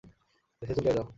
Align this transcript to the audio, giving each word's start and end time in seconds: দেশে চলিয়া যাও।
দেশে 0.61 0.73
চলিয়া 0.77 0.95
যাও। 0.97 1.07